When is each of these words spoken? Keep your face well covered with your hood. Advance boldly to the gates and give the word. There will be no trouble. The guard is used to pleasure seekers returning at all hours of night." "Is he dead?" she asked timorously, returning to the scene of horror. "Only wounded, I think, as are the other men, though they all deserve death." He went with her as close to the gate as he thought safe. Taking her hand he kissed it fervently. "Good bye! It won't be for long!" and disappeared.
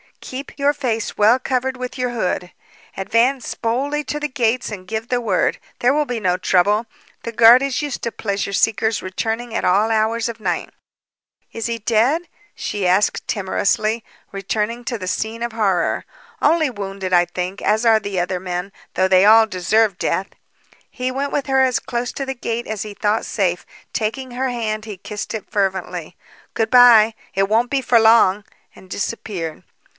Keep 0.19 0.57
your 0.57 0.73
face 0.73 1.17
well 1.17 1.37
covered 1.37 1.77
with 1.77 1.97
your 1.97 2.11
hood. 2.11 2.51
Advance 2.95 3.53
boldly 3.53 4.03
to 4.05 4.19
the 4.19 4.27
gates 4.27 4.71
and 4.71 4.87
give 4.87 5.09
the 5.09 5.21
word. 5.21 5.59
There 5.79 5.93
will 5.93 6.05
be 6.05 6.19
no 6.19 6.37
trouble. 6.37 6.85
The 7.23 7.31
guard 7.31 7.61
is 7.61 7.81
used 7.81 8.01
to 8.03 8.11
pleasure 8.11 8.53
seekers 8.53 9.03
returning 9.03 9.53
at 9.53 9.65
all 9.65 9.91
hours 9.91 10.29
of 10.29 10.39
night." 10.39 10.71
"Is 11.51 11.65
he 11.67 11.77
dead?" 11.79 12.23
she 12.55 12.87
asked 12.87 13.27
timorously, 13.27 14.03
returning 14.31 14.83
to 14.85 14.97
the 14.97 15.07
scene 15.07 15.43
of 15.43 15.51
horror. 15.53 16.05
"Only 16.41 16.69
wounded, 16.69 17.13
I 17.13 17.25
think, 17.25 17.61
as 17.61 17.85
are 17.85 17.99
the 17.99 18.19
other 18.19 18.39
men, 18.39 18.71
though 18.93 19.07
they 19.07 19.25
all 19.25 19.45
deserve 19.45 19.97
death." 19.97 20.27
He 20.89 21.11
went 21.11 21.31
with 21.31 21.47
her 21.47 21.61
as 21.61 21.79
close 21.79 22.11
to 22.13 22.25
the 22.25 22.35
gate 22.35 22.67
as 22.67 22.83
he 22.83 22.93
thought 22.93 23.25
safe. 23.25 23.65
Taking 23.91 24.31
her 24.31 24.49
hand 24.49 24.85
he 24.85 24.97
kissed 24.97 25.33
it 25.35 25.49
fervently. 25.51 26.15
"Good 26.53 26.69
bye! 26.71 27.13
It 27.35 27.49
won't 27.49 27.69
be 27.71 27.81
for 27.81 27.99
long!" 27.99 28.45
and 28.75 28.89
disappeared. 28.89 29.63